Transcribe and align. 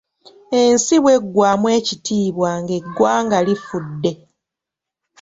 Ensi 0.61 0.95
bweggwamu 1.03 1.67
ekitiibwa 1.77 2.49
ng'eggwanga 2.61 3.37
lifudde. 3.47 4.11